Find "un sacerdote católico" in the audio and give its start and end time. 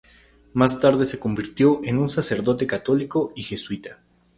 1.99-3.33